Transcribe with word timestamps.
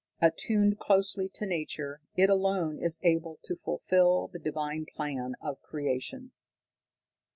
Attuned 0.19 0.79
closely 0.79 1.29
to 1.29 1.45
nature, 1.45 2.01
it 2.15 2.27
alone 2.27 2.79
is 2.79 2.97
able 3.03 3.37
to 3.43 3.55
fulfil 3.57 4.29
the 4.33 4.39
divine 4.39 4.87
plan 4.91 5.35
of 5.41 5.61
Creation." 5.61 6.31